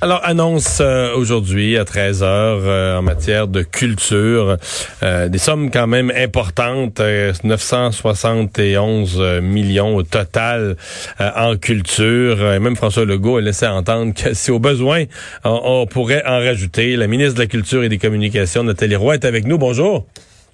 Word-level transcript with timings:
Alors, 0.00 0.20
annonce 0.22 0.78
euh, 0.80 1.12
aujourd'hui 1.16 1.76
à 1.76 1.84
13 1.84 2.22
heures 2.22 2.60
euh, 2.62 2.98
en 2.98 3.02
matière 3.02 3.48
de 3.48 3.62
culture, 3.62 4.56
euh, 5.02 5.28
des 5.28 5.38
sommes 5.38 5.72
quand 5.72 5.88
même 5.88 6.12
importantes, 6.16 7.00
971 7.42 9.20
millions 9.42 9.96
au 9.96 10.04
total 10.04 10.76
en 11.18 11.56
culture. 11.56 12.52
Et 12.52 12.60
même 12.60 12.76
François 12.76 13.04
Legault 13.04 13.38
a 13.38 13.40
laissé 13.40 13.66
entendre 13.66 14.14
que 14.14 14.34
si 14.34 14.52
au 14.52 14.60
besoin, 14.60 15.06
on, 15.42 15.84
pourrait 15.86 16.22
en 16.24 16.38
rajouter. 16.38 16.94
La 16.94 17.08
ministre 17.08 17.34
de 17.34 17.40
la 17.40 17.46
Culture 17.46 17.82
et 17.82 17.88
des 17.88 17.98
Communications, 17.98 18.62
Nathalie 18.62 18.94
Roy, 18.94 19.14
est 19.14 19.24
avec 19.24 19.46
nous. 19.46 19.58
Bonjour. 19.58 20.06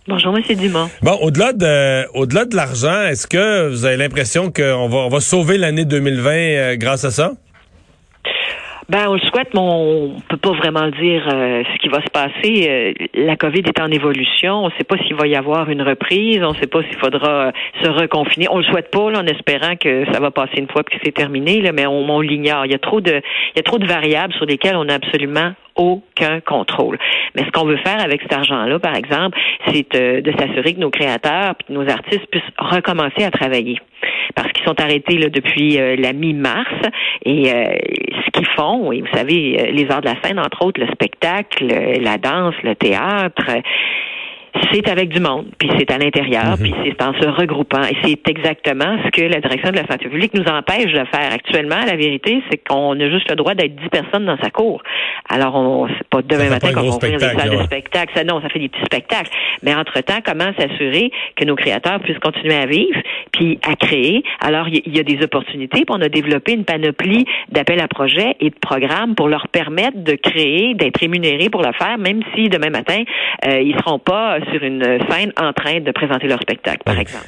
Bonjour, 0.09 0.35
M. 0.35 0.43
Dumas. 0.57 0.89
Bon, 1.03 1.19
au-delà 1.21 1.53
de, 1.53 2.07
au-delà 2.15 2.47
de 2.47 2.57
l'argent, 2.57 3.03
est-ce 3.03 3.27
que 3.27 3.69
vous 3.69 3.85
avez 3.85 3.99
l'impression 3.99 4.51
qu'on 4.51 4.89
va, 4.89 4.99
on 4.99 5.09
va 5.11 5.21
sauver 5.21 5.59
l'année 5.59 5.85
2020 5.85 6.77
grâce 6.77 7.05
à 7.05 7.11
ça? 7.11 7.33
Ben, 8.89 9.09
on 9.09 9.15
le 9.15 9.21
souhaite, 9.21 9.49
mais 9.55 9.61
on 9.61 10.17
peut 10.29 10.37
pas 10.37 10.53
vraiment 10.53 10.89
dire 10.89 11.27
euh, 11.33 11.63
ce 11.73 11.79
qui 11.79 11.89
va 11.89 12.03
se 12.03 12.11
passer. 12.11 12.69
Euh, 12.69 12.93
la 13.15 13.37
COVID 13.37 13.61
est 13.61 13.81
en 13.81 13.91
évolution. 13.91 14.65
On 14.65 14.67
ne 14.67 14.73
sait 14.77 14.85
pas 14.85 14.97
s'il 14.99 15.15
va 15.15 15.27
y 15.27 15.37
avoir 15.37 15.71
une 15.71 15.81
reprise. 15.81 16.43
On 16.43 16.53
ne 16.53 16.57
sait 16.57 16.67
pas 16.67 16.83
s'il 16.83 16.99
faudra 16.99 17.47
euh, 17.47 17.53
se 17.83 17.89
reconfiner. 17.89 18.47
On 18.51 18.59
le 18.59 18.65
souhaite 18.65 18.91
pas, 18.91 19.11
là, 19.11 19.21
en 19.21 19.27
espérant 19.27 19.77
que 19.77 20.05
ça 20.13 20.21
va 20.21 20.31
passer 20.31 20.59
une 20.59 20.69
fois 20.69 20.83
que 20.83 20.93
c'est 21.03 21.13
terminé. 21.13 21.63
Mais 21.73 21.87
on, 21.87 22.09
on 22.11 22.21
l'ignore. 22.21 22.67
Il 22.67 22.73
y 22.73 22.75
a 22.75 22.79
trop 22.79 23.01
de, 23.01 23.13
il 23.13 23.57
y 23.57 23.61
a 23.61 23.63
trop 23.63 23.79
de 23.79 23.87
variables 23.87 24.35
sur 24.35 24.45
lesquelles 24.45 24.77
on 24.77 24.85
n'a 24.85 24.95
absolument 24.95 25.53
aucun 25.77 26.41
contrôle. 26.41 26.99
Mais 27.35 27.43
ce 27.45 27.51
qu'on 27.51 27.67
veut 27.67 27.79
faire 27.79 28.01
avec 28.01 28.23
cet 28.23 28.33
argent-là, 28.33 28.79
par 28.79 28.95
exemple, 28.95 29.39
c'est 29.67 29.91
de 29.95 30.33
s'assurer 30.39 30.75
que 30.75 30.81
nos 30.81 30.91
créateurs 30.91 31.55
et 31.69 31.73
nos 31.73 31.89
artistes 31.89 32.27
puissent 32.31 32.43
recommencer 32.59 33.25
à 33.25 33.31
travailler 33.31 33.79
parce 34.35 34.51
qu'ils 34.53 34.65
sont 34.65 34.81
arrêtés 34.81 35.17
là, 35.19 35.29
depuis 35.29 35.77
la 35.97 36.13
mi-mars 36.13 36.71
et 37.25 37.51
qu'ils 38.35 38.47
font, 38.57 38.93
et 38.93 39.01
vous 39.01 39.17
savez, 39.17 39.57
euh, 39.59 39.71
les 39.71 39.91
arts 39.91 40.03
de 40.03 40.09
la 40.09 40.21
scène, 40.23 40.39
entre 40.39 40.65
autres, 40.67 40.81
le 40.81 40.89
spectacle, 40.89 41.67
la 41.67 42.19
danse, 42.19 42.55
le 42.63 42.75
théâtre, 42.75 43.47
c'est 44.73 44.89
avec 44.89 45.09
du 45.09 45.21
monde, 45.21 45.47
puis 45.59 45.69
c'est 45.79 45.91
à 45.91 45.99
l'intérieur, 45.99 46.57
mhm. 46.57 46.63
puis 46.63 46.75
c'est 46.85 47.03
en 47.03 47.13
se 47.15 47.27
regroupant. 47.27 47.83
Et 47.83 47.97
c'est 48.05 48.29
exactement 48.29 48.97
ce 49.05 49.11
que 49.11 49.23
la 49.23 49.41
direction 49.41 49.71
de 49.71 49.77
la 49.77 49.87
santé 49.87 50.09
publique 50.09 50.35
nous 50.35 50.45
empêche 50.45 50.93
de 50.93 51.05
faire 51.13 51.33
actuellement. 51.33 51.81
La 51.87 51.97
vérité, 51.97 52.43
c'est 52.51 52.59
qu'on 52.59 52.99
a 52.99 53.11
juste 53.11 53.29
le 53.31 53.37
droit 53.37 53.55
d'être 53.55 53.75
dix 53.75 53.89
personnes 53.89 54.27
dans 54.27 54.39
sa 54.39 54.51
cour. 54.51 54.83
Alors, 55.29 55.55
on 55.55 55.89
c'est 55.89 56.09
pas 56.09 56.23
demain 56.23 56.51
matin 56.51 56.73
qu'on 56.73 56.83
va 56.83 56.97
ouvrir 56.97 57.19
les 57.19 57.19
salles 57.19 57.59
de 57.59 57.63
spectacle. 57.65 58.13
Ça, 58.15 58.25
non, 58.25 58.41
ça 58.41 58.49
fait 58.49 58.59
des 58.59 58.69
petits 58.69 58.85
spectacles. 58.85 59.31
Mais 59.63 59.75
entre-temps, 59.75 60.19
comment 60.25 60.53
s'assurer 60.59 61.11
que 61.37 61.45
nos 61.45 61.57
créateurs 61.57 62.01
puissent 62.01 62.19
continuer 62.19 62.55
à 62.55 62.67
vivre, 62.67 63.01
puis 63.33 63.59
à 63.69 63.75
créer? 63.77 64.23
Alors, 64.41 64.69
il 64.69 64.95
y, 64.95 65.01
a 65.01 65.03
des 65.03 65.23
opportunités, 65.25 65.85
puis 65.85 65.97
on 65.97 66.01
a 66.01 66.09
développé 66.09 66.53
une 66.53 66.65
panoplie 66.65 67.25
d'appels 67.51 67.81
à 67.81 67.89
projets 67.89 68.37
et 68.41 68.51
de 68.51 68.55
programmes 68.61 69.15
pour 69.15 69.29
leur 69.29 69.49
permettre 69.49 70.03
de 70.03 70.15
créer, 70.15 70.75
d'être 70.75 70.99
rémunérés 71.01 71.49
pour 71.49 71.63
le 71.63 71.73
faire, 71.73 71.99
même 71.99 72.21
si 72.35 72.49
demain 72.49 72.71
matin, 72.71 73.03
euh, 73.47 73.61
ils 73.61 73.77
seront 73.77 73.99
pas 73.99 74.39
sur 74.53 74.63
une 74.63 74.83
scène 75.09 75.33
en 75.37 75.53
train 75.53 75.81
de 75.81 75.91
présenter 75.93 76.27
leur 76.27 76.41
spectacle, 76.41 76.83
par 76.85 76.99
exemple. 76.99 77.27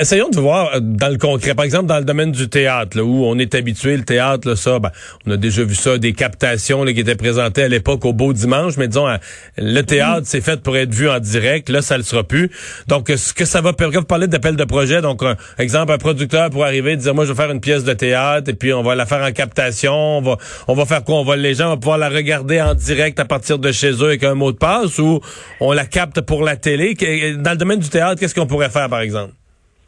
essayons 0.00 0.28
de 0.28 0.40
voir 0.40 0.74
euh, 0.74 0.80
dans 0.80 1.08
le 1.08 1.18
concret. 1.18 1.54
Par 1.54 1.64
exemple, 1.64 1.86
dans 1.86 1.98
le 1.98 2.04
domaine 2.04 2.32
du 2.32 2.48
théâtre, 2.48 3.00
où 3.00 3.24
on 3.24 3.38
est 3.38 3.54
habitué, 3.54 3.96
le 3.96 4.04
théâtre, 4.04 4.54
ça, 4.54 4.78
ben, 4.78 4.90
on 5.26 5.32
a 5.32 5.36
déjà 5.36 5.64
vu 5.64 5.74
ça, 5.74 5.98
des 5.98 6.12
captations 6.12 6.84
qui 6.84 7.00
étaient 7.00 7.14
présentées 7.14 7.64
à 7.64 7.68
l'époque 7.68 8.04
au 8.04 8.12
Beau 8.12 8.32
Dimanche, 8.32 8.76
mais 8.76 8.88
disons, 8.88 9.08
euh, 9.08 9.16
le 9.58 9.82
théâtre, 9.82 10.22
c'est 10.24 10.40
fait 10.40 10.60
pour 10.62 10.76
être 10.76 10.92
vu 10.92 11.08
en 11.08 11.18
direct. 11.18 11.68
Là, 11.68 11.82
ça 11.82 11.94
ne 11.94 11.98
le 11.98 12.04
sera 12.04 12.24
plus. 12.24 12.50
Donc, 12.88 13.08
ce 13.14 13.32
que 13.32 13.44
ça 13.44 13.60
va 13.60 13.72
permettre, 13.72 14.00
vous 14.00 14.06
parlez 14.06 14.26
d'appel 14.26 14.56
de 14.56 14.64
projet, 14.64 15.00
donc, 15.00 15.22
un, 15.22 15.36
exemple, 15.58 15.92
un 15.92 15.98
producteur 15.98 16.50
pour 16.50 16.64
arriver 16.64 16.92
et 16.92 16.96
dire, 16.96 17.14
moi, 17.14 17.24
je 17.24 17.32
vais 17.32 17.42
faire 17.42 17.50
une 17.50 17.60
pièce 17.60 17.84
de 17.84 17.92
théâtre, 17.92 18.50
et 18.50 18.54
puis 18.54 18.72
on 18.72 18.82
va 18.82 18.94
la 18.94 19.06
faire 19.06 19.22
en 19.22 19.32
captation, 19.32 19.92
on 19.92 20.22
va, 20.22 20.36
on 20.68 20.74
va 20.74 20.84
faire 20.84 21.04
quoi? 21.04 21.16
On 21.16 21.24
va, 21.24 21.36
les 21.36 21.54
gens 21.54 21.70
vont 21.70 21.78
pouvoir 21.78 21.98
la 21.98 22.08
regarder 22.08 22.60
en 22.60 22.74
direct 22.74 23.18
à 23.20 23.24
partir 23.24 23.58
de 23.58 23.72
chez 23.72 23.92
eux 23.92 24.06
avec 24.06 24.24
un 24.24 24.34
mot 24.34 24.52
de 24.52 24.56
passe, 24.56 24.98
ou 24.98 25.20
on 25.60 25.72
la 25.72 25.84
capte 25.84 26.20
pour 26.20 26.42
la 26.42 26.51
télé. 26.56 26.94
Dans 27.38 27.52
le 27.52 27.56
domaine 27.56 27.78
du 27.78 27.88
théâtre, 27.88 28.20
qu'est-ce 28.20 28.34
qu'on 28.34 28.46
pourrait 28.46 28.70
faire, 28.70 28.88
par 28.88 29.00
exemple? 29.00 29.32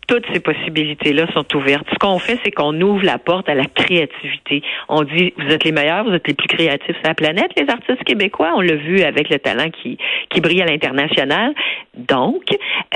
toutes 0.06 0.24
ces 0.32 0.40
possibilités-là 0.40 1.26
sont 1.32 1.44
ouvertes. 1.56 1.86
Ce 1.92 1.98
qu'on 1.98 2.18
fait, 2.18 2.38
c'est 2.44 2.50
qu'on 2.50 2.78
ouvre 2.80 3.04
la 3.04 3.18
porte 3.18 3.48
à 3.48 3.54
la 3.54 3.64
créativité. 3.64 4.62
On 4.88 5.02
dit, 5.02 5.32
vous 5.38 5.52
êtes 5.52 5.64
les 5.64 5.72
meilleurs, 5.72 6.04
vous 6.04 6.12
êtes 6.12 6.26
les 6.28 6.34
plus 6.34 6.48
créatifs 6.48 6.96
sur 6.96 7.06
la 7.06 7.14
planète, 7.14 7.50
les 7.56 7.68
artistes 7.68 8.04
québécois. 8.04 8.52
On 8.54 8.60
l'a 8.60 8.76
vu 8.76 9.02
avec 9.02 9.30
le 9.30 9.38
talent 9.38 9.70
qui, 9.70 9.98
qui 10.30 10.40
brille 10.40 10.62
à 10.62 10.66
l'international. 10.66 11.54
Donc, 11.96 12.42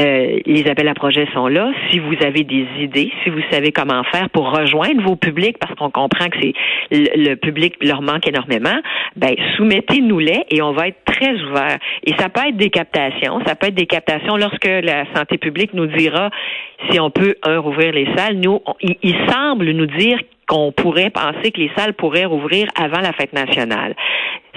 euh, 0.00 0.38
les 0.44 0.68
appels 0.68 0.88
à 0.88 0.94
projets 0.94 1.26
sont 1.32 1.46
là. 1.46 1.72
Si 1.90 1.98
vous 1.98 2.14
avez 2.20 2.44
des 2.44 2.66
idées, 2.80 3.10
si 3.22 3.30
vous 3.30 3.42
savez 3.50 3.72
comment 3.72 4.02
faire 4.04 4.28
pour 4.30 4.50
rejoindre 4.50 5.02
vos 5.02 5.16
publics, 5.16 5.58
parce 5.58 5.74
qu'on 5.74 5.90
comprend 5.90 6.28
que 6.28 6.38
c'est 6.40 6.52
le, 6.90 7.34
public 7.36 7.76
leur 7.80 8.02
manque 8.02 8.26
énormément, 8.26 8.76
ben 9.16 9.34
soumettez-nous-les 9.56 10.44
et 10.50 10.62
on 10.62 10.72
va 10.72 10.88
être 10.88 10.98
très 11.18 11.34
ouvert. 11.42 11.78
Et 12.04 12.14
ça 12.18 12.28
peut 12.28 12.40
être 12.48 12.56
des 12.56 12.70
captations, 12.70 13.40
ça 13.46 13.54
peut 13.54 13.68
être 13.68 13.74
des 13.74 13.86
captations 13.86 14.36
lorsque 14.36 14.66
la 14.66 15.04
santé 15.14 15.38
publique 15.38 15.74
nous 15.74 15.86
dira 15.86 16.30
si 16.90 17.00
on 17.00 17.10
peut, 17.10 17.36
un, 17.42 17.58
rouvrir 17.58 17.92
les 17.92 18.06
salles. 18.16 18.36
Nous, 18.36 18.60
il, 18.80 19.16
semble 19.30 19.70
nous 19.70 19.86
dire 19.86 20.18
qu'on 20.46 20.72
pourrait 20.72 21.10
penser 21.10 21.50
que 21.50 21.60
les 21.60 21.70
salles 21.76 21.94
pourraient 21.94 22.24
rouvrir 22.24 22.68
avant 22.74 23.00
la 23.00 23.12
fête 23.12 23.32
nationale. 23.32 23.94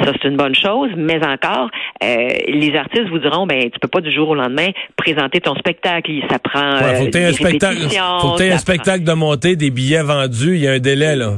Ça, 0.04 0.14
c'est 0.14 0.28
une 0.28 0.38
bonne 0.38 0.56
chose, 0.56 0.90
mais 0.96 1.24
encore, 1.26 1.70
euh, 2.04 2.30
les 2.48 2.74
artistes 2.76 3.10
vous 3.10 3.20
diront, 3.20 3.46
ben, 3.46 3.64
tu 3.64 3.80
peux 3.80 3.90
pas 3.90 4.02
du 4.02 4.12
jour 4.12 4.30
au 4.30 4.36
lendemain 4.36 4.70
présenter 4.96 5.42
ton 5.42 5.54
spectacle. 5.56 6.12
Ça 6.30 6.40
prend. 6.40 6.78
Ouais, 6.78 6.96
faut 6.96 7.18
euh, 7.18 7.30
un 7.30 7.34
spectacle. 7.34 7.78
Faut 8.22 8.42
un 8.42 8.58
spectacle 8.58 9.04
de 9.04 9.14
montée, 9.14 9.56
des 9.56 9.70
billets 9.70 10.02
vendus. 10.02 10.56
Il 10.56 10.62
y 10.62 10.68
a 10.68 10.74
un 10.74 10.80
délai, 10.80 11.16
là. 11.16 11.34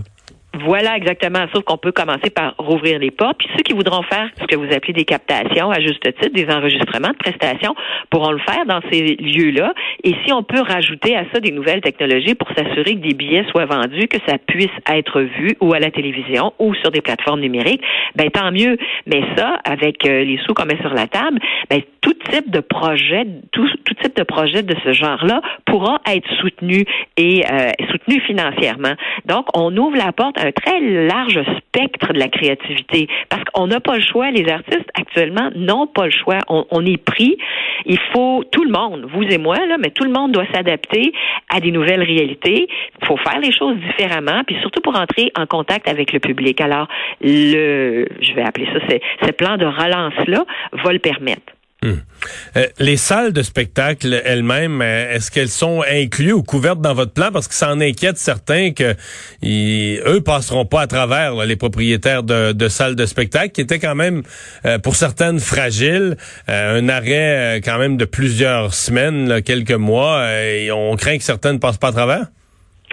Voilà 0.54 0.96
exactement. 0.96 1.46
Sauf 1.52 1.64
qu'on 1.64 1.78
peut 1.78 1.92
commencer 1.92 2.30
par 2.30 2.54
rouvrir 2.60 3.00
les 3.00 3.10
portes. 3.10 3.38
Puis 3.40 3.48
ceux 3.58 3.64
qui 3.64 3.74
voudront 3.74 4.04
faire 4.04 4.30
ce 4.40 4.46
que 4.46 4.56
vous 4.56 4.72
appelez 4.72 4.94
des 4.94 5.06
captations, 5.06 5.72
à 5.72 5.80
juste 5.80 6.04
titre, 6.04 6.34
des 6.34 6.48
enregistrements 6.54 7.10
de 7.10 7.18
prestations, 7.18 7.74
pourront 8.12 8.32
le 8.32 8.40
faire 8.40 8.66
dans 8.66 8.80
ces 8.92 9.16
lieux-là. 9.16 9.74
Et 10.04 10.16
si 10.26 10.34
on 10.34 10.44
peut 10.44 10.62
rajouter 10.62 11.16
à 11.16 11.26
ça 11.34 11.40
des 11.40 11.52
nouvelles 11.52 11.82
technologies 11.82 12.36
pour 12.36 12.50
s'assurer 12.50 12.96
que 12.96 13.08
des 13.08 13.14
billets 13.14 13.46
soient 13.52 13.66
vendus, 13.66 14.08
que 14.08 14.18
ça 14.28 14.38
puisse 14.38 14.68
être 14.90 15.22
vu 15.22 15.56
ou 15.62 15.74
à 15.74 15.80
la 15.80 15.92
télévision 15.92 16.54
ou 16.60 16.74
sur 16.76 16.92
des 16.92 17.02
plateformes 17.02 17.42
numériques, 17.42 17.82
ben 18.16 18.30
tant 18.30 18.52
mieux. 18.52 18.78
Mais 19.06 19.22
ça, 19.36 19.60
avec 19.64 20.06
euh, 20.06 20.24
les 20.24 20.38
sous 20.46 20.54
qu'on 20.54 20.66
met 20.66 20.78
sur 20.82 20.94
la 20.94 21.08
table, 21.08 21.40
ben 21.70 21.82
tout 22.02 22.14
type 22.30 22.50
de 22.50 22.60
projet, 22.60 23.26
tout, 23.52 23.68
tout 23.86 23.94
type 24.02 24.16
de 24.16 24.24
projet 24.24 24.64
de 24.64 24.76
ce 24.84 24.94
genre-là 24.94 25.42
pourra 25.66 26.02
être 26.10 26.28
soutenu 26.40 26.86
et 27.18 27.44
euh, 27.50 27.70
soutenu 27.92 28.22
financièrement. 28.22 28.94
Donc, 29.26 29.46
on 29.56 29.76
ouvre 29.78 29.98
la 29.98 30.12
porte 30.12 30.38
un 30.40 30.52
très 30.52 30.80
large 30.80 31.40
spectre 31.58 32.14
de 32.14 32.20
la 32.20 32.28
créativité 32.28 33.08
parce 33.30 33.44
qu'on 33.46 33.68
n'a 33.68 33.80
pas 33.80 33.96
le 33.96 34.02
choix. 34.02 34.32
Les 34.32 34.50
artistes 34.50 34.90
actuellement 34.94 35.50
n'ont 35.56 35.88
pas 35.88 36.06
le 36.06 36.12
choix. 36.12 36.40
On, 36.50 36.86
est 36.86 36.98
pris. 36.98 37.38
Il 37.86 38.00
faut 38.12 38.44
tout 38.52 38.64
le 38.64 38.72
monde, 38.72 39.08
vous 39.14 39.24
et 39.24 39.38
moi 39.38 39.58
là, 39.66 39.78
mais 39.84 39.92
tout 39.92 40.06
le 40.06 40.12
monde 40.12 40.32
doit 40.32 40.48
s'adapter 40.54 41.14
à 41.50 41.60
des 41.60 41.72
nouvelles 41.72 42.02
réalités. 42.02 42.68
Il 43.02 43.06
faut 43.06 43.18
faire 43.18 43.40
les 43.40 43.52
choses 43.52 43.76
différemment, 43.78 44.44
puis 44.46 44.56
surtout 44.62 44.82
pour 44.82 44.96
entrer 44.96 45.32
en 45.38 45.46
contact 45.46 45.88
avec 45.88 46.14
le 46.14 46.20
public. 46.20 46.60
Alors 46.62 46.88
le, 47.22 48.08
je 48.22 48.34
vais 48.34 48.44
appeler 48.44 48.68
ça, 48.74 48.80
ce 49.26 49.32
plan 49.32 49.58
de 49.58 49.66
relance 49.66 50.28
là 50.28 50.46
va 50.72 50.94
le 50.94 51.00
permettre. 51.00 51.54
Euh, 51.84 52.68
les 52.80 52.98
salles 52.98 53.34
de 53.34 53.42
spectacle 53.42 54.22
elles-mêmes, 54.26 54.82
euh, 54.82 55.16
est-ce 55.16 55.32
qu'elles 55.32 55.50
sont 55.50 55.84
incluses 55.90 56.34
ou 56.34 56.44
couvertes 56.44 56.82
dans 56.82 56.94
votre 56.94 57.14
plan? 57.14 57.32
Parce 57.32 57.48
que 57.48 57.54
ça 57.54 57.72
en 57.72 57.82
inquiète 57.82 58.18
certains 58.18 58.72
que 58.72 58.96
eux 59.44 60.22
passeront 60.22 60.66
pas 60.66 60.82
à 60.82 60.88
travers 60.88 61.46
les 61.46 61.56
propriétaires 61.56 62.24
de, 62.24 62.68
salles 62.70 62.96
de 62.96 63.06
spectacle, 63.06 63.52
qui 63.52 63.62
étaient 63.62 63.80
quand 63.80 63.96
même, 63.96 64.24
euh, 64.66 64.80
pour 64.80 64.96
certaines, 64.96 65.40
fragiles. 65.40 66.18
un 66.48 66.88
arrêt 66.90 67.62
quand 67.64 67.78
même 67.78 67.98
de 67.98 68.06
plusieurs 68.06 68.74
semaines, 68.74 69.42
quelques 69.42 69.72
mois. 69.72 70.32
et 70.32 70.72
on 70.72 70.96
craint 70.96 71.18
que 71.18 71.24
certaines 71.24 71.54
ne 71.54 71.60
passent 71.60 71.78
pas 71.78 71.90
à 71.90 71.94
travers? 71.94 72.28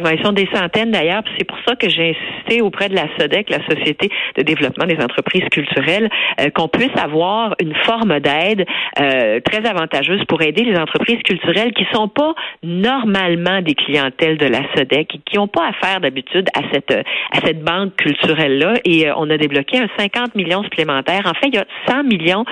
Ils 0.09 0.25
sont 0.25 0.33
des 0.33 0.49
centaines 0.53 0.91
d'ailleurs. 0.91 1.23
C'est 1.39 1.45
pour 1.45 1.59
ça 1.67 1.77
que 1.77 1.89
j'ai 1.89 2.17
insisté 2.17 2.63
auprès 2.63 2.89
de 2.89 2.95
la 2.95 3.07
SODEC, 3.19 3.51
la 3.51 3.65
Société 3.67 4.11
de 4.37 4.43
développement 4.43 4.87
des 4.87 5.03
entreprises 5.03 5.45
culturelles, 5.51 6.09
euh, 6.41 6.51
qu'on 6.51 6.69
puisse 6.69 6.97
avoir 6.97 7.55
une 7.61 7.75
forme 7.85 8.21
d'aide 8.21 8.67
euh, 9.01 9.41
très 9.41 9.67
avantageuse 9.69 10.25
pour 10.27 10.43
aider 10.43 10.65
les 10.65 10.77
entreprises 10.77 11.23
culturelles 11.23 11.73
qui 11.73 11.87
sont 11.93 12.09
pas 12.09 12.35
normalement 12.63 13.61
des 13.63 13.75
clientèles 13.75 14.39
de 14.39 14.47
la 14.47 14.61
SODEC 14.75 15.15
et 15.15 15.21
qui 15.25 15.37
n'ont 15.37 15.49
pas 15.49 15.69
affaire 15.69 16.01
d'habitude 16.01 16.49
à 16.55 16.63
cette 16.73 16.91
à 16.91 17.41
cette 17.45 17.63
banque 17.63 17.97
culturelle 17.97 18.59
là. 18.59 18.75
Et 18.85 19.09
euh, 19.09 19.15
on 19.17 19.29
a 19.31 19.37
débloqué 19.37 19.79
un 19.79 19.89
50 19.99 20.35
millions 20.35 20.63
supplémentaires. 20.65 21.23
En 21.27 21.35
fait, 21.35 21.49
il 21.49 21.55
y 21.55 21.59
a 21.59 21.67
100 21.89 22.05
millions 22.05 22.45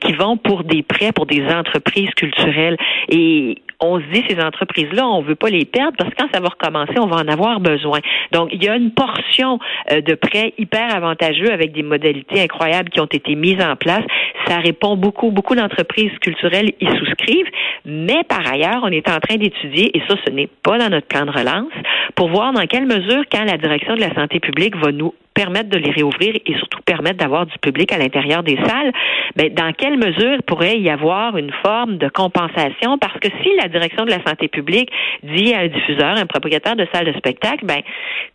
qui 0.00 0.12
vont 0.12 0.36
pour 0.36 0.64
des 0.64 0.82
prêts 0.82 1.12
pour 1.12 1.26
des 1.26 1.44
entreprises 1.46 2.10
culturelles. 2.10 2.76
Et 3.08 3.58
on 3.84 4.00
se 4.00 4.06
dit 4.06 4.24
ces 4.28 4.40
entreprises-là, 4.40 5.06
on 5.06 5.22
veut 5.22 5.34
pas 5.34 5.50
les 5.50 5.64
perdre 5.64 5.96
parce 5.96 6.10
que 6.10 6.16
quand 6.16 6.28
ça 6.32 6.40
va 6.40 6.48
recommencer, 6.48 6.94
on 6.98 7.06
va 7.06 7.16
en 7.16 7.28
avoir 7.28 7.60
besoin. 7.60 8.00
Donc, 8.32 8.50
il 8.52 8.62
y 8.62 8.68
a 8.68 8.76
une 8.76 8.92
portion 8.92 9.58
euh, 9.90 10.00
de 10.00 10.14
prêts 10.14 10.54
hyper 10.58 10.94
avantageux 10.94 11.52
avec 11.52 11.72
des 11.72 11.82
modalités 11.82 12.42
incroyables 12.42 12.90
qui 12.90 13.00
ont 13.00 13.06
été 13.06 13.34
mises 13.34 13.60
en 13.62 13.76
place. 13.76 14.02
Ça 14.46 14.58
répond 14.58 14.96
beaucoup, 14.96 15.30
beaucoup 15.30 15.54
d'entreprises 15.54 16.12
culturelles 16.20 16.72
y 16.80 16.86
souscrivent, 16.98 17.50
mais 17.84 18.24
par 18.28 18.46
ailleurs, 18.50 18.80
on 18.82 18.88
est 18.88 19.08
en 19.08 19.18
train 19.18 19.36
d'étudier, 19.36 19.96
et 19.96 20.02
ça, 20.08 20.16
ce 20.24 20.30
n'est 20.30 20.48
pas 20.62 20.78
dans 20.78 20.90
notre 20.90 21.06
plan 21.06 21.24
de 21.24 21.30
relance, 21.30 21.72
pour 22.14 22.28
voir 22.28 22.52
dans 22.52 22.66
quelle 22.66 22.86
mesure, 22.86 23.24
quand 23.30 23.44
la 23.44 23.56
direction 23.56 23.94
de 23.94 24.00
la 24.00 24.14
santé 24.14 24.40
publique 24.40 24.76
va 24.76 24.92
nous 24.92 25.14
permettre 25.34 25.68
de 25.68 25.78
les 25.78 25.90
réouvrir 25.90 26.34
et 26.46 26.54
surtout 26.54 26.80
permettre 26.86 27.18
d'avoir 27.18 27.46
du 27.46 27.58
public 27.58 27.92
à 27.92 27.98
l'intérieur 27.98 28.42
des 28.42 28.56
salles, 28.56 28.92
ben, 29.36 29.52
dans 29.52 29.72
quelle 29.72 29.98
mesure 29.98 30.42
pourrait 30.46 30.78
y 30.78 30.88
avoir 30.88 31.36
une 31.36 31.52
forme 31.64 31.98
de 31.98 32.08
compensation? 32.08 32.98
Parce 32.98 33.18
que 33.18 33.28
si 33.42 33.50
la 33.60 33.68
direction 33.68 34.04
de 34.04 34.10
la 34.10 34.22
santé 34.24 34.48
publique 34.48 34.90
dit 35.22 35.52
à 35.52 35.60
un 35.60 35.68
diffuseur, 35.68 36.16
un 36.16 36.26
propriétaire 36.26 36.76
de 36.76 36.86
salle 36.92 37.06
de 37.06 37.12
spectacle, 37.18 37.66
ben, 37.66 37.80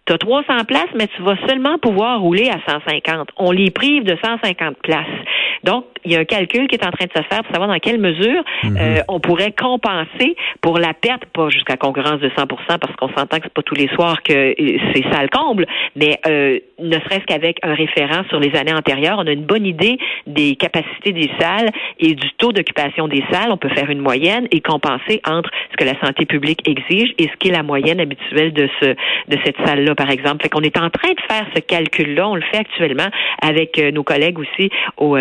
tu 0.06 0.14
as 0.14 0.18
300 0.18 0.66
places, 0.68 0.90
mais 0.96 1.08
tu 1.08 1.22
vas 1.22 1.38
seulement 1.48 1.78
pouvoir 1.78 2.20
rouler 2.20 2.50
à 2.50 2.60
150. 2.70 3.30
On 3.38 3.52
les 3.52 3.72
prive 3.72 4.04
de 4.04 4.18
150 4.24 4.78
places. 4.84 5.06
Donc, 5.64 5.86
il 6.06 6.12
y 6.12 6.16
a 6.16 6.20
un 6.20 6.26
calcul 6.26 6.68
qui 6.68 6.76
est 6.76 6.86
en 6.86 6.92
train 6.92 7.06
de 7.06 7.12
se 7.12 7.28
faire 7.28 7.44
pour 7.44 7.52
savoir 7.52 7.70
dans 7.70 7.80
quelle 7.80 8.00
mesure 8.00 8.44
mhm. 8.64 8.78
euh, 8.78 9.02
on 9.08 9.20
pourrait 9.20 9.52
compenser 9.52 10.36
pour 10.62 10.78
la 10.78 10.94
perte, 10.94 11.26
pas 11.26 11.50
jusqu'à 11.50 11.78
concurrence 11.78 12.20
de 12.20 12.30
100% 12.30 12.48
parce 12.80 12.96
qu'on 12.96 13.10
s'entend 13.10 13.38
que 13.38 13.44
c'est 13.44 13.54
pas 13.54 13.62
tous 13.64 13.76
les 13.76 13.88
soirs 13.90 14.22
que 14.24 14.34
euh, 14.34 14.80
c'est 14.94 15.04
ça 15.12 15.22
le 15.22 15.30
comble, 15.30 15.66
mais 15.96 16.20
euh, 16.28 16.60
ne 16.80 16.94
serait-ce 16.94 17.26
qu'avec 17.26 17.60
un 17.64 17.74
référent 17.74 18.24
sur 18.30 18.40
les 18.40 18.56
années 18.58 18.74
antérieures, 18.74 19.18
on 19.20 19.28
a 19.28 19.32
une 19.32 19.46
bonne 19.46 19.66
idée 19.66 19.98
des 20.28 20.56
capacités 20.56 21.12
des 21.12 21.30
salles 21.40 21.70
et 22.00 22.16
du 22.16 22.32
taux 22.38 22.52
d'occupation 22.52 23.08
des 23.08 23.24
salles. 23.32 23.52
On 23.52 23.58
peut 23.58 23.70
faire 23.70 23.90
une 23.90 24.00
moyenne 24.00 24.48
et 24.52 24.62
compenser 24.62 25.22
entre 25.28 25.50
ce 25.72 25.78
que 25.78 25.84
la 25.84 26.00
santé 26.00 26.26
publique 26.26 26.68
exige 26.68 27.14
et 27.18 27.24
ce 27.24 27.36
qui 27.40 27.50
est 27.50 27.54
la 27.54 27.64
moyenne 27.64 28.00
habituelle 28.00 28.54
de 28.54 28.70
ce 28.82 28.86
de 29.28 29.38
cette 29.44 29.58
salle-là, 29.66 29.96
par 29.96 30.10
exemple. 30.10 30.44
Fait 30.44 30.50
qu'on 30.50 30.62
est 30.62 30.78
en 30.78 30.90
train 30.90 31.12
de 31.12 31.22
faire 31.28 31.46
ce 31.54 31.60
calcul-là. 31.60 32.30
On 32.30 32.36
le 32.36 32.42
fait 32.42 32.58
actuellement 32.58 33.10
avec 33.42 33.78
nos 33.94 34.04
collègues 34.04 34.40
aussi 34.40 34.70
au 34.98 35.18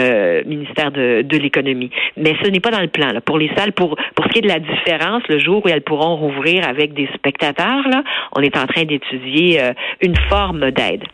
ministère 0.46 0.90
de, 0.90 1.22
de 1.22 1.36
l'économie. 1.36 1.90
Mais 2.16 2.34
ce 2.42 2.48
n'est 2.48 2.60
pas 2.60 2.70
dans 2.70 2.80
le 2.80 2.88
plan. 2.88 3.12
Là. 3.12 3.20
Pour 3.20 3.38
les 3.38 3.50
salles, 3.56 3.72
pour, 3.72 3.96
pour 4.14 4.24
ce 4.26 4.30
qui 4.30 4.38
est 4.38 4.42
de 4.42 4.48
la 4.48 4.60
différence, 4.60 5.22
le 5.28 5.38
jour 5.38 5.64
où 5.64 5.68
elles 5.68 5.82
pourront 5.82 6.16
rouvrir 6.16 6.66
avec 6.68 6.94
des 6.94 7.08
spectateurs, 7.14 7.88
là, 7.88 8.02
on 8.36 8.40
est 8.42 8.56
en 8.56 8.66
train 8.66 8.84
d'étudier 8.84 9.62
euh, 9.62 9.72
une 10.00 10.16
forme 10.28 10.70
d'aide. 10.70 11.04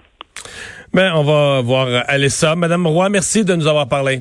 Ben, 0.93 1.13
on 1.15 1.23
va 1.23 1.61
voir 1.61 1.89
aller 2.07 2.29
ça. 2.29 2.55
Madame 2.55 2.87
Roy, 2.87 3.09
merci 3.09 3.45
de 3.45 3.55
nous 3.55 3.67
avoir 3.67 3.89
parlé. 3.89 4.21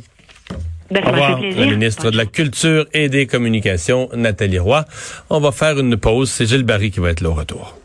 Ben, 0.92 1.04
Au 1.06 1.12
revoir, 1.12 1.40
la 1.42 1.66
ministre 1.66 2.12
de 2.12 2.18
la 2.18 2.26
Culture 2.26 2.86
et 2.94 3.10
des 3.10 3.26
Communications, 3.26 4.10
Nathalie 4.14 4.60
Roy. 4.60 4.84
On 5.30 5.40
va 5.40 5.52
faire 5.52 5.80
une 5.80 5.98
pause. 5.98 6.30
C'est 6.30 6.46
Gilles 6.46 6.64
Barry 6.64 6.92
qui 6.92 7.00
va 7.00 7.10
être 7.10 7.22
là 7.22 7.30
au 7.30 7.34
retour. 7.34 7.78